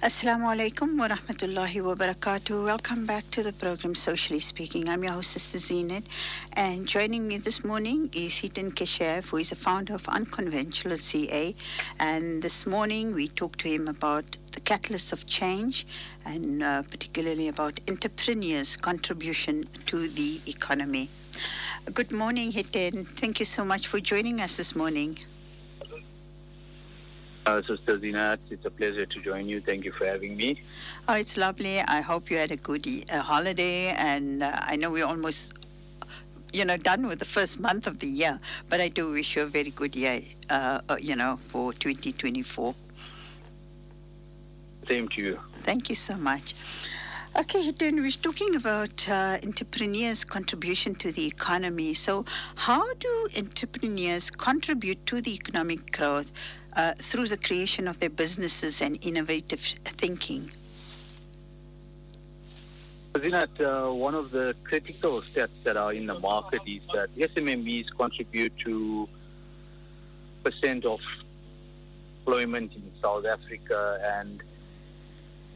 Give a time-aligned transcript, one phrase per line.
[0.00, 2.64] Assalamu alaikum wa rahmatullahi wa barakatuh.
[2.64, 4.88] Welcome back to the program Socially Speaking.
[4.88, 6.04] I'm your host, Sister Zenit,
[6.52, 11.52] and joining me this morning is Hitan Keshev, who is a founder of Unconventional CA.
[11.98, 14.22] And this morning we talked to him about
[14.54, 15.84] the catalysts of change
[16.24, 21.10] and uh, particularly about entrepreneurs' contribution to the economy.
[21.92, 23.04] Good morning, Hitan.
[23.20, 25.18] Thank you so much for joining us this morning.
[27.48, 29.58] Uh, Sister Zina, it's a pleasure to join you.
[29.62, 30.60] Thank you for having me.
[31.08, 31.80] Oh, it's lovely.
[31.80, 35.54] I hope you had a good uh, holiday, and uh, I know we're almost,
[36.52, 38.38] you know, done with the first month of the year.
[38.68, 42.74] But I do wish you a very good year, uh, uh, you know, for 2024.
[44.86, 45.38] Same to you.
[45.64, 46.54] Thank you so much.
[47.38, 51.94] Okay, then we're talking about uh, entrepreneurs' contribution to the economy.
[51.94, 52.24] So,
[52.56, 56.26] how do entrepreneurs contribute to the economic growth
[56.72, 59.60] uh, through the creation of their businesses and innovative
[60.00, 60.50] thinking?
[63.14, 67.86] Zinat, uh, one of the critical steps that are in the market is that SMMEs
[67.96, 69.08] contribute to
[70.42, 70.98] percent of
[72.18, 74.42] employment in South Africa and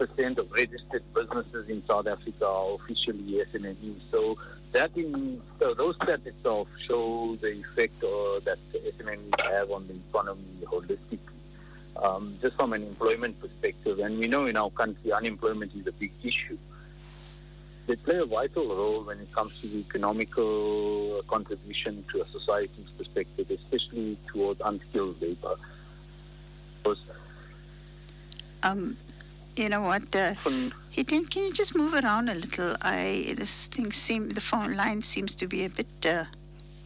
[0.00, 4.00] percent of registered businesses in South Africa are officially SMMEs.
[4.10, 4.38] So
[4.72, 9.94] that in so those stats itself show the effect uh, that SMMEs have on the
[10.08, 11.18] economy holistically.
[11.96, 15.92] Um, just from an employment perspective, and we know in our country unemployment is a
[15.92, 16.56] big issue.
[17.86, 22.88] They play a vital role when it comes to the economical contribution to a society's
[22.96, 25.56] perspective, especially towards unskilled labor.
[28.62, 28.96] Um,
[29.62, 30.02] you know what?
[30.14, 32.76] Uh, can you just move around a little?
[32.80, 36.24] I this thing seem the phone line seems to be a bit uh,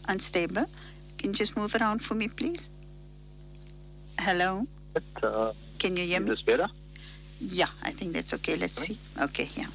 [0.08, 0.66] unstable.
[1.18, 2.68] Can you just move around for me, please?
[4.18, 4.66] Hello.
[4.92, 6.30] But, uh, can you hear is me?
[6.30, 6.68] this better?
[7.38, 8.56] Yeah, I think that's okay.
[8.56, 8.98] Let's see.
[9.20, 9.66] Okay, yeah.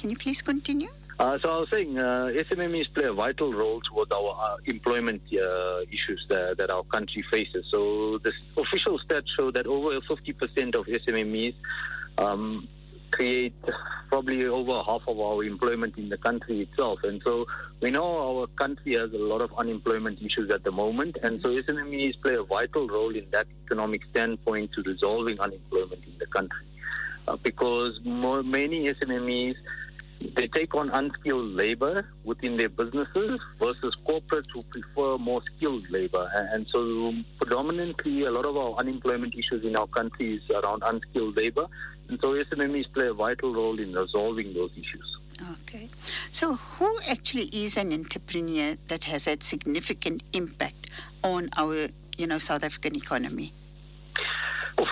[0.00, 0.88] Can you please continue?
[1.18, 5.22] Uh, so I was saying, uh, SMMEs play a vital role towards our uh, employment
[5.32, 7.66] uh, issues that, that, our country faces.
[7.70, 11.54] So the official stats show that over 50% of SMMEs
[12.18, 12.68] um,
[13.12, 13.54] create
[14.08, 16.98] probably over half of our employment in the country itself.
[17.02, 17.46] And so
[17.80, 21.16] we know our country has a lot of unemployment issues at the moment.
[21.22, 26.18] And so SMEs play a vital role in that economic standpoint to resolving unemployment in
[26.18, 26.66] the country.
[27.28, 29.54] Uh, because more, many SMMEs
[30.36, 36.30] they take on unskilled labor within their businesses versus corporates who prefer more skilled labor.
[36.52, 41.36] And so, predominantly, a lot of our unemployment issues in our country is around unskilled
[41.36, 41.66] labor.
[42.08, 45.18] And so, SMMEs play a vital role in resolving those issues.
[45.62, 45.88] Okay.
[46.32, 50.88] So, who actually is an entrepreneur that has had significant impact
[51.24, 53.52] on our, you know, South African economy?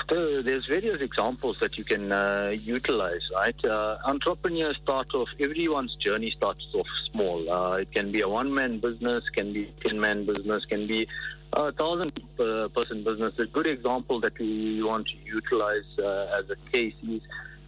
[0.09, 3.65] There's various examples that you can uh, utilize, right?
[3.65, 7.51] Uh, entrepreneurs start off, everyone's journey starts off small.
[7.51, 10.87] Uh, it can be a one man business, can be a 10 man business, can
[10.87, 11.07] be
[11.53, 13.35] a thousand uh, person business.
[13.39, 17.23] A good example that we want to utilize uh, as a case is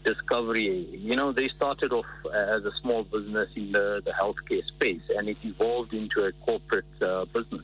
[0.04, 0.88] Discovery.
[0.90, 5.28] You know, they started off as a small business in the, the healthcare space and
[5.28, 7.62] it evolved into a corporate uh, business.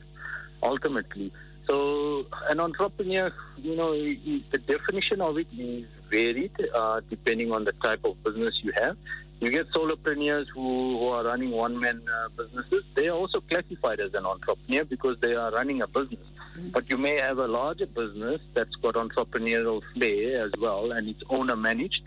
[0.63, 1.33] Ultimately,
[1.69, 7.73] so an entrepreneur, you know, the definition of it is varied uh, depending on the
[7.73, 8.97] type of business you have.
[9.39, 12.83] You get solopreneurs who, who are running one-man uh, businesses.
[12.95, 16.25] They are also classified as an entrepreneur because they are running a business.
[16.57, 16.69] Mm-hmm.
[16.71, 21.21] But you may have a larger business that's got entrepreneurial flair as well, and it's
[21.29, 22.01] owner-managed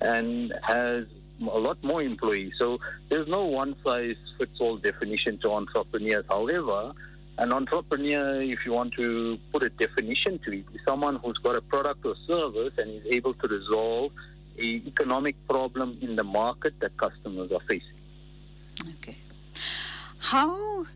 [0.00, 1.06] and has
[1.40, 2.52] a lot more employees.
[2.58, 2.78] So
[3.08, 6.26] there's no one-size-fits-all definition to entrepreneurs.
[6.28, 6.92] However,
[7.38, 11.56] an entrepreneur, if you want to put a definition to it, is someone who's got
[11.56, 14.12] a product or service and is able to resolve
[14.58, 17.92] a economic problem in the market that customers are facing.
[18.98, 19.16] Okay.
[20.18, 20.86] How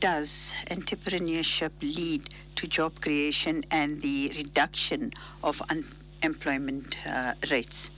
[0.00, 0.30] does
[0.70, 5.12] entrepreneurship lead to job creation and the reduction
[5.42, 7.90] of unemployment uh, rates?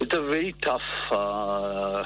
[0.00, 0.80] It's a very tough,
[1.10, 2.04] uh,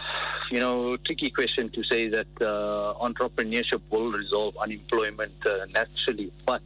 [0.53, 6.31] you know, tricky question to say that uh, entrepreneurship will resolve unemployment uh, naturally.
[6.47, 6.61] But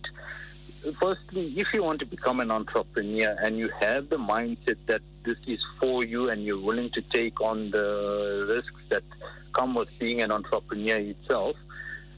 [1.00, 5.36] firstly, if you want to become an entrepreneur and you have the mindset that this
[5.46, 9.04] is for you and you're willing to take on the risks that
[9.54, 11.54] come with being an entrepreneur itself,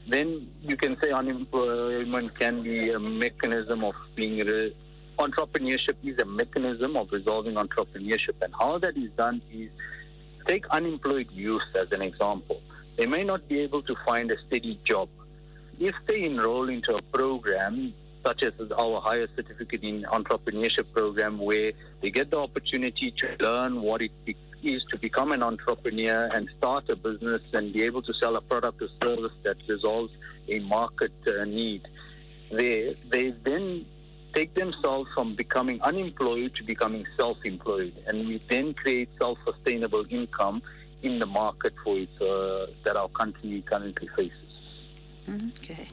[0.07, 4.75] then you can say unemployment can be a mechanism of being re-
[5.19, 8.41] entrepreneurship is a mechanism of resolving entrepreneurship.
[8.41, 9.69] And how that is done is
[10.49, 12.61] take unemployed youth as an example.
[12.97, 15.07] They may not be able to find a steady job.
[15.79, 17.93] If they enroll into a program
[18.25, 23.81] such as our higher certificate in entrepreneurship program, where they get the opportunity to learn
[23.81, 24.11] what it
[24.61, 28.41] is to become an entrepreneur and start a business and be able to sell a
[28.41, 30.11] product or service that resolves
[30.49, 31.87] a market uh, need.
[32.51, 33.85] They, they then
[34.33, 40.61] take themselves from becoming unemployed to becoming self-employed, and we then create self-sustainable income
[41.01, 44.33] in the market for it uh, that our country currently faces.
[45.63, 45.87] Okay.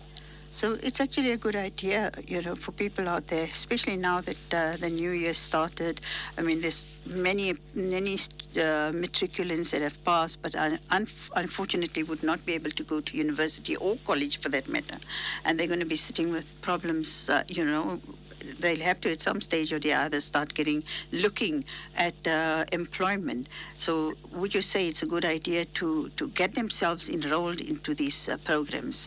[0.52, 4.56] So it's actually a good idea, you know, for people out there, especially now that
[4.56, 6.00] uh, the new year started.
[6.38, 8.18] I mean, there's many, many
[8.54, 10.78] uh, matriculants that have passed, but un-
[11.34, 14.98] unfortunately would not be able to go to university or college for that matter,
[15.44, 18.00] and they're going to be sitting with problems, uh, you know,
[18.60, 20.82] they'll have to at some stage or the other start getting
[21.12, 21.64] looking
[21.94, 23.48] at uh, employment.
[23.78, 28.28] So would you say it's a good idea to to get themselves enrolled into these
[28.31, 28.98] uh, programs?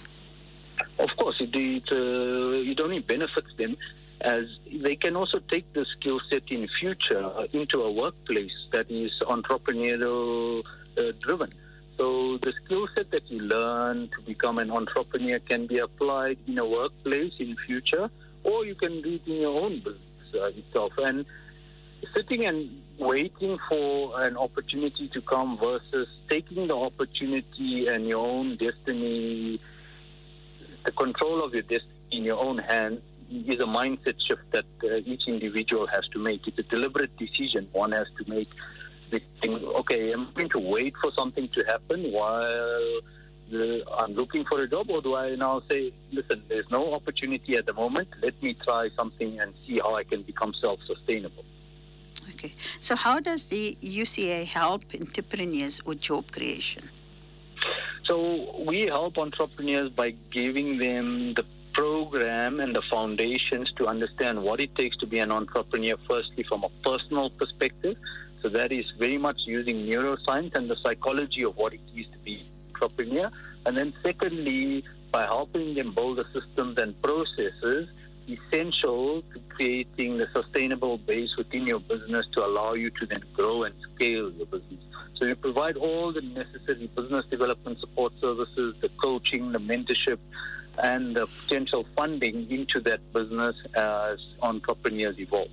[0.97, 3.75] Of course, it, it, uh, it only benefits them
[4.21, 4.45] as
[4.83, 10.63] they can also take the skill set in future into a workplace that is entrepreneurial
[10.97, 11.53] uh, driven.
[11.97, 16.57] So the skill set that you learn to become an entrepreneur can be applied in
[16.57, 18.09] a workplace in future,
[18.43, 19.99] or you can do it in your own business
[20.35, 20.93] uh, itself.
[20.97, 21.25] And
[22.13, 28.57] sitting and waiting for an opportunity to come versus taking the opportunity and your own
[28.57, 29.59] destiny
[30.85, 34.95] the control of your destiny in your own hands is a mindset shift that uh,
[35.05, 36.47] each individual has to make.
[36.47, 38.49] It's a deliberate decision one has to make.
[39.13, 43.01] Okay, I'm going to wait for something to happen while
[43.49, 47.55] the, I'm looking for a job, or do I now say, listen, there's no opportunity
[47.55, 48.09] at the moment.
[48.21, 51.45] Let me try something and see how I can become self-sustainable.
[52.33, 52.53] Okay.
[52.81, 56.89] So, how does the UCA help entrepreneurs with job creation?
[58.05, 64.59] So we help entrepreneurs by giving them the program and the foundations to understand what
[64.59, 67.97] it takes to be an entrepreneur, firstly, from a personal perspective.
[68.41, 72.17] So that is very much using neuroscience and the psychology of what it is to
[72.19, 72.49] be
[72.81, 73.31] entrepreneur.
[73.65, 77.89] And then secondly, by helping them build the systems and processes
[78.27, 83.63] essential to creating the sustainable base within your business to allow you to then grow
[83.63, 84.79] and scale your business.
[85.15, 90.19] So you provide all the necessary business development support services, the coaching, the mentorship,
[90.77, 95.49] and the potential funding into that business as entrepreneurs evolve.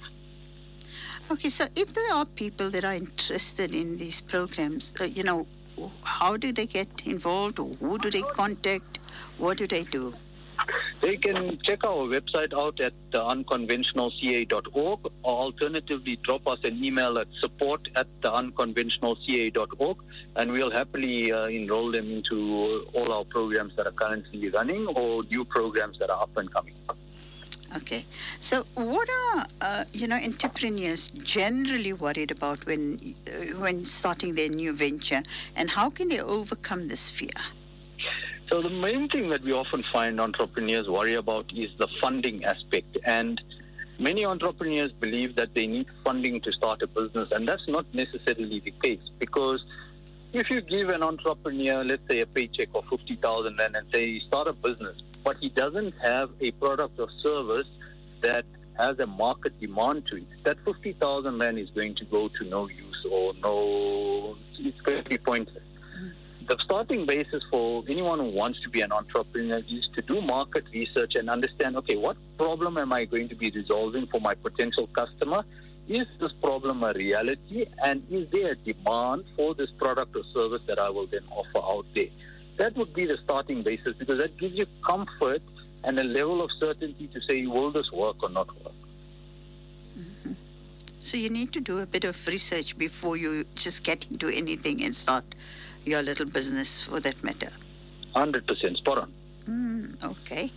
[1.29, 5.47] Okay, so if there are people that are interested in these programs, uh, you know,
[6.03, 7.59] how do they get involved?
[7.59, 8.99] Who do they contact?
[9.39, 10.15] What do they do?
[11.03, 17.19] They can check our website out at uh, unconventionalca.org or alternatively drop us an email
[17.19, 19.99] at support at the unconventionalca.org
[20.37, 25.23] and we'll happily uh, enroll them into all our programs that are currently running or
[25.25, 26.75] new programs that are up and coming.
[27.77, 28.07] Okay.
[28.41, 34.49] So, what are uh, you know entrepreneurs generally worried about when uh, when starting their
[34.49, 35.23] new venture,
[35.57, 37.37] and how can they overcome this fear?
[38.51, 42.97] So the main thing that we often find entrepreneurs worry about is the funding aspect.
[43.05, 43.43] And
[43.99, 48.61] many entrepreneurs believe that they need funding to start a business, and that's not necessarily
[48.61, 49.65] the case because
[50.33, 54.53] if you give an entrepreneur, let's say, a paycheck of 50,000 and say, start a
[54.53, 54.97] business,
[55.27, 57.67] but he doesn't have a product or service
[58.23, 58.47] that
[58.79, 62.69] has a market demand to it, that 50,000 then is going to go to no
[62.69, 65.67] use or no, it's going to be pointless
[66.49, 70.65] the starting basis for anyone who wants to be an entrepreneur is to do market
[70.73, 74.89] research and understand okay, what problem am I going to be resolving for my potential
[74.89, 75.45] customer?
[75.89, 77.67] Is this problem a reality?
[77.83, 81.59] And is there a demand for this product or service that I will then offer
[81.59, 82.11] out there?
[82.59, 85.43] That would be the starting basis because that gives you comfort
[85.85, 88.75] and a level of certainty to say, will this work or not work?
[89.99, 90.33] Mm-hmm.
[91.01, 94.83] So you need to do a bit of research before you just get into anything
[94.83, 95.25] and start
[95.85, 97.53] your little business for that matter.
[98.17, 99.13] 100% spot on.
[99.49, 100.51] Mm, okay.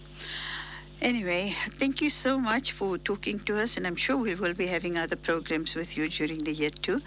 [1.02, 4.68] Anyway, thank you so much for talking to us, and I'm sure we will be
[4.68, 7.00] having other programs with you during the year too.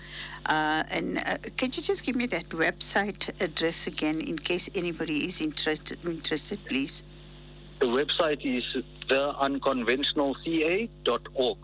[0.46, 5.26] Uh, and uh, can you just give me that website address again in case anybody
[5.26, 7.02] is interested, interested please?
[7.80, 8.64] The website is
[9.10, 11.58] theunconventionalca.org.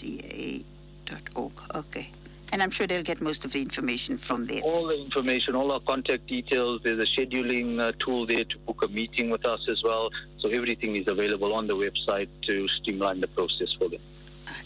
[0.00, 2.12] ca.org, okay
[2.52, 4.60] and I'm sure they'll get most of the information from there.
[4.60, 6.82] All the information, all our contact details.
[6.84, 10.10] There's a scheduling uh, tool there to book a meeting with us as well.
[10.38, 14.00] So everything is available on the website to streamline the process for them.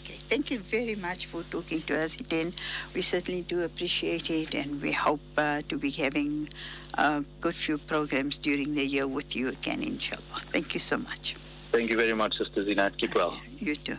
[0.03, 0.19] Okay.
[0.29, 2.53] Thank you very much for talking to us, Eden.
[2.93, 6.49] We certainly do appreciate it, and we hope uh, to be having
[6.95, 10.43] a good few programs during the year with you again, inshallah.
[10.51, 11.35] Thank you so much.
[11.71, 12.97] Thank you very much, Sister Zinat.
[12.97, 13.39] Keep well.
[13.59, 13.95] You too.